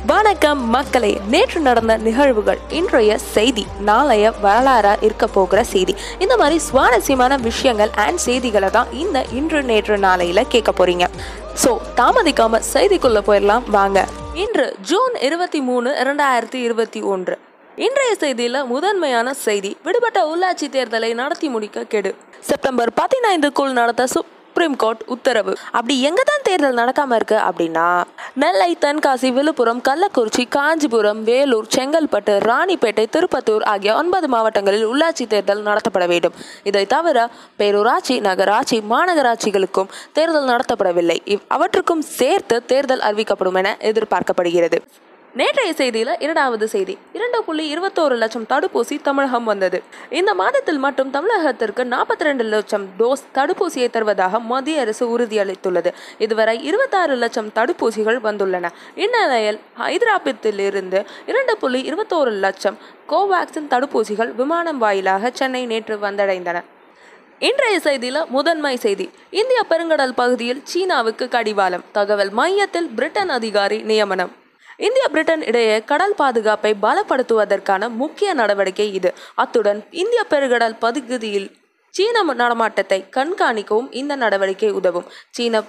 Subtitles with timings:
[0.00, 5.94] வணக்கம் மக்களே நேற்று நடந்த நிகழ்வுகள் இன்றைய செய்தி நாளைய வரலாறா இருக்க போகிற செய்தி.
[6.18, 11.06] இந்த மாதிரி சுவாரஸ்யமான விஷயங்கள் அண்ட் செய்திகளை தான் இந்த இன்று நேற்று நாளையில கேட்க போறீங்க.
[11.64, 14.06] ஸோ தாமதிக்காம செய்திக்குள்ள போயிடலாம் வாங்க.
[14.34, 17.38] இன்று ஜூன் இருபத்தி மூணு இரண்டாயிரத்தி இருபத்தி ஒன்று.
[17.76, 22.14] இன்றைய செய்தியில முதன்மையான செய்தி விடுபட்ட உள்ளாட்சி தேர்தலை நடத்தி முடிக்க கெடு.
[22.40, 24.06] செப்டம்பர் பதினைந்துக்குள் நடத்த
[24.52, 25.52] சுப்ரீம் கோர்ட் உத்தரவு.
[25.76, 27.84] அப்படி எங்க தான் தேர்தல் நடக்காம இருக்கு அப்படின்னா
[28.42, 36.06] நெல்லை தென்காசி விழுப்புரம் கள்ளக்குறிச்சி காஞ்சிபுரம் வேலூர் செங்கல்பட்டு ராணிப்பேட்டை திருப்பத்தூர் ஆகிய ஒன்பது மாவட்டங்களில் உள்ளாட்சி தேர்தல் நடத்தப்பட
[36.06, 36.34] வேண்டும்.
[36.62, 41.16] இதை தவிர பேரூராட்சி நகராட்சி மாநகராட்சிகளுக்கும் தேர்தல் நடத்தப்படவில்லை.
[41.24, 44.80] இவ் அவற்றுக்கும் சேர்த்து தேர்தல் அறிவிக்கப்படும் என எதிர்பார்க்கப்படுகிறது.
[45.34, 46.98] நேற்றைய செய்தியில இரண்டாவது செய்தி.
[47.12, 49.82] இரண்டு புள்ளி இருபத்தோரு லட்சம் தடுப்பூசி தமிழகம் வந்தது.
[50.10, 55.92] இந்த மாதத்தில் மட்டும் தமிழகத்திற்கு நாற்பத்தி ரெண்டு லட்சம் டோஸ் தடுப்பூசியை தருவதாக மத்திய அரசு உறுதியளித்துள்ளது.
[56.18, 58.70] இதுவரை இருபத்தாறு லட்சம் தடுப்பூசிகள் வந்துள்ளன.
[58.94, 66.60] இந்நிலையில் ஹைதராபாத்தில் இருந்து இரண்டு புள்ளி இருபத்தோரு லட்சம் கோவேக்சின் தடுப்பூசிகள் விமானம் வாயிலாக சென்னை நேற்று வந்தடைந்தன.
[67.38, 69.10] இன்றைய செய்தியில் முதன்மை செய்தி.
[69.30, 71.84] இந்திய பெருங்கடல் பகுதியில் சீனாவுக்கு கடிவாளம்.
[71.92, 74.40] தகவல் மையத்தில் பிரிட்டன் அதிகாரி நியமனம்.
[74.82, 79.14] இந்தியா பிரிட்டன் இடையே கடல் பாதுகாப்பை பலப்படுத்துவதற்கான முக்கிய நடவடிக்கை இது.
[79.34, 81.56] அத்துடன் இந்திய பெருங்கடல் பகுதியில்
[81.90, 85.06] சீன நடமாட்டத்தை கண்காணிக்கவும் இந்த நடவடிக்கை உதவும்.
[85.30, 85.62] சீன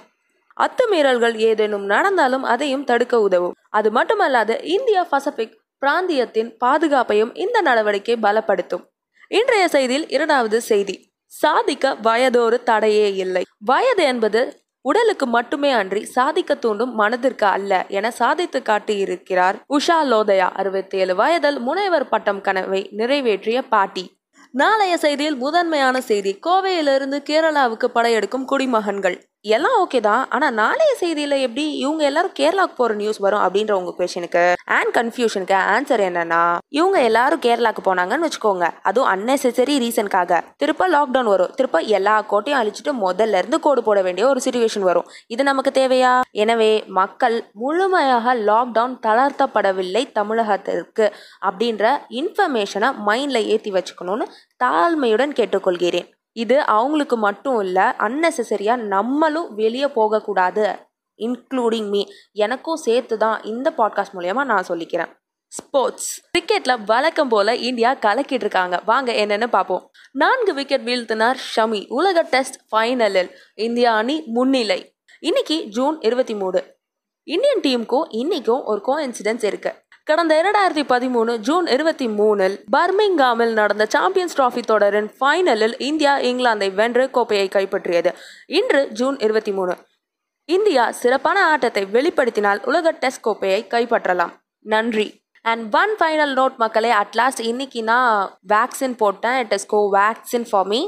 [0.56, 3.54] அத்துமீறல்கள் ஏதேனும் நடந்தாலும் அதையும் தடுக்க உதவும்.
[3.70, 8.84] அது மட்டுமல்லாது இந்தியா பசிபிக் பிராந்தியத்தின் பாதுகாப்பையும் இந்த நடவடிக்கை பலப்படுத்தும்.
[9.28, 11.12] இன்றைய செய்தியில் இரண்டாவது செய்தி.
[11.26, 13.42] சாதிக்க வயதோரு தடையே இல்லை.
[13.58, 14.40] வயது என்பது
[14.88, 21.58] உடலுக்கு மட்டுமே அன்றி சாதிக்க தூண்டும் மனதிற்கு அல்ல என சாதித்து காட்டியிருக்கிறார் உஷா லோதயா அறுபத்தி ஏழு வயதில்
[21.58, 24.04] முனைவர் பட்டம் கனவை நிறைவேற்றிய பாட்டி.
[24.50, 29.16] நாளைய செய்தியில் முதன்மையான செய்தி கோவையிலிருந்து கேரளாவுக்கு படையெடுக்கும் குடிமகன்கள்.
[29.44, 30.22] எல்லாம் ஓகே தான்.
[30.34, 34.44] ஆனால் நாளைய செய்தியில் எப்படி இவங்க எல்லாரும் கேரளாவுக்கு போகிற நியூஸ் வரும் அப்படின்ற உங்கள் கொஷனுக்கு
[34.76, 36.40] அண்ட் கன்ஃபியூஷனுக்கு ஆன்சர் என்னன்னா
[36.78, 38.68] இவங்க எல்லாரும் கேரளாக்கு போனாங்கன்னு வச்சுக்கோங்க.
[38.90, 41.52] அதுவும் அன்னெசரி ரீசனுக்காக திருப்ப லாக்டவுன் வரும்.
[41.58, 45.10] திருப்ப எல்லா கோட்டையும் அழிச்சிட்டு முதல்ல இருந்து கோடு போட வேண்டிய ஒரு சுச்சுவேஷன் வரும்.
[45.26, 46.14] இது நமக்கு தேவையா?
[46.44, 51.06] எனவே மக்கள் முழுமையாக லாக்டவுன் தளர்த்தப்படவில்லை தமிழகத்திற்கு
[51.50, 54.26] அப்படின்ற இன்ஃபர்மேஷனை மைண்டில் ஏற்றி வச்சுக்கணும்னு
[54.64, 56.10] தாழ்மையுடன் கேட்டுக்கொள்கிறேன்.
[56.36, 60.76] இது அவங்களுக்கு மட்டும் இல்லை அன்னெசரியாக நம்மளும் வெளியே போகக்கூடாது
[61.18, 65.12] இன்க்ளூடிங் மீ எனக்கும் சேர்த்து தான் இந்த பாட்காஸ்ட் மூலயமா நான் சொல்லிக்கிறேன்.
[65.46, 68.80] ஸ்போர்ட்ஸ் கிரிக்கெட்ல வழக்கம் போல இந்தியா கலக்கிட்டு இருக்காங்க.
[68.84, 69.90] வாங்க என்னென்னு பார்ப்போம்.
[70.12, 71.86] நான்கு விக்கெட் வீழ்த்தினார் ஷமி.
[71.88, 74.94] உலக டெஸ்ட் ஃபைனலில் இந்தியா அணி முன்னிலை.
[75.20, 76.60] இன்னைக்கு ஜூன் இருபத்தி மூணு.
[77.22, 83.86] இந்தியன் டீமுக்கும் இன்னைக்கும் ஒரு கோ இன்சிடென்ட்ஸ் இருக்குது கடந்த இரண்டாயிரத்தி பதிமூணு ஜூன் இருபத்தி மூணில் பர்மிங்காமில் நடந்த
[83.86, 88.12] சாம்பியன்ஸ் டிராஃபி தொடரின் ஃபைனலில் இந்தியா இங்கிலாந்தை வென்று கோப்பையை கைப்பற்றியது.
[88.46, 89.76] இன்று ஜூன் இருபத்தி மூணு.
[90.44, 94.32] இந்தியா சிறப்பான ஆட்டத்தை வெளிப்படுத்தினால் உலக டெஸ்ட் கோப்பையை கைப்பற்றலாம்.
[94.58, 95.23] நன்றி.
[95.50, 98.12] அண்ட் ஒன் ஃபைனல் நோட் மக்களே அட்லாஸ்ட் இன்னைக்கு நான்
[98.52, 99.36] வேக்சின் போட்டேன்.
[99.42, 100.78] It is go vaccine for me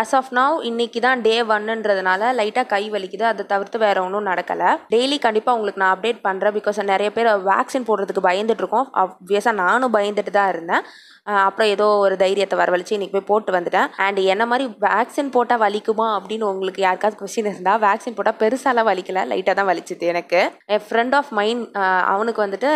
[0.00, 3.24] as of now இன்னைக்கு தான் டே ஒன்னுன்றதுனால லைட்டாக கை வலிக்குது.
[3.30, 4.70] அதை தவிர்த்து வேற ஒன்றும் நடக்கலை.
[4.94, 8.86] டெய்லி கண்டிப்பாக உங்களுக்கு நான் அப்டேட் பண்ணுறேன் பிகாஸ் நிறைய பேர் வேக்சின் போடுறதுக்கு பயந்துட்டு இருக்கோம்.
[9.02, 10.86] ஆப்வியஸாக நானும் பயந்துட்டு தான் இருந்தேன்.
[11.48, 13.90] அப்புறம் ஏதோ ஒரு தைரியத்தை வரவழைச்சு இன்னைக்கு போய் போட்டு வந்துட்டேன்.
[14.06, 19.22] அண்ட் என்ன மாதிரி வேக்சின் போட்டால் வலிக்குமா அப்படின்னு உங்களுக்கு யாருக்காவது கொஸ்டின் இருந்தால் வேக்சின் போட்டால் பெருசாலாம் வலிக்கல.
[19.30, 20.40] லைட்டாக தான் வலிச்சுது எனக்கு.
[20.74, 21.64] என் ஃப்ரெண்ட் ஆஃப் மைண்ட்
[22.14, 22.70] அவனுக்கு வந்துட்டு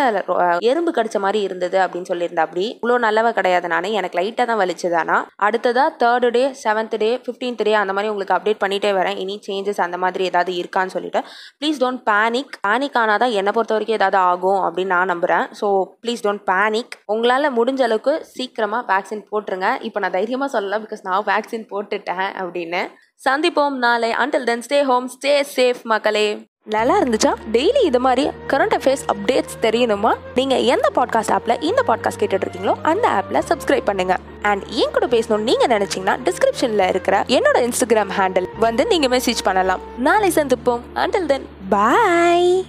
[0.71, 3.95] எறும்பு கடிச்ச மாதிரி மாதிரி இருந்தது அப்படின்னு சொல்லியிருந்தா அப்படி இவ்வளோ நல்லவ கிடையாது நானே.
[4.01, 8.35] எனக்கு லைட்டாக தான் வலிச்சதானா ஆனால் அடுத்ததாக third day seventh day fifteenth day அந்த மாதிரி உங்களுக்கு
[8.35, 9.17] அப்டேட் பண்ணிட்டே வரேன்.
[9.23, 11.21] இனி சேஞ்சஸ் அந்த மாதிரி ஏதாவது இருக்கான்னு சொல்லிட்டு.
[11.59, 15.69] ப்ளீஸ் டோன்ட் பேனிக் பேனிக் ஆனால் தான் என்னை பொறுத்த வரைக்கும் ஏதாவது ஆகும் அப்படின்னு நான் நம்புகிறேன் ஸோ
[16.03, 19.69] ப்ளீஸ் டோன்ட் பேனிக் உங்களால் முடிஞ்ச அளவுக்கு சீக்கிரமாக வேக்சின் போட்டுருங்க.
[19.89, 22.83] இப்போ நான் தைரியமாக சொல்லலாம் பிகாஸ் நான் வேக்சின் போட்டுட்டேன் அப்படின்னு.
[23.27, 24.11] சந்திப்போம் நாளை.
[24.23, 26.27] Until then stay home stay safe மக்களே.
[26.69, 27.33] நல்லா இருந்துச்சா?
[27.51, 30.13] டெய்லி இது மாதிரி கரண்ட் அஃபேர்ஸ் அப்டேட்ஸ் தெரியணுமா?
[30.35, 34.17] நீங்க எந்த பாட்காஸ்ட் ஆப்ல இந்த பாட்காஸ்ட் கேட்டுட்டு இருக்கீங்களோ அந்த ஆப்ல சப்ஸ்கிரைப் பண்ணுங்க.
[34.41, 39.79] அண்ட் என் கூட பேசணும்னு நீங்க நினைச்சீங்கன்னா டிஸ்கிரிப்ஷன்ல இருக்கிற என்னோட இன்ஸ்டாகிராம் ஹேண்டில் வந்து நீங்க மெசேஜ் பண்ணலாம்.
[39.97, 40.79] நாளை சந்திப்போம்.
[40.93, 42.65] அண்டில் தென் பாய்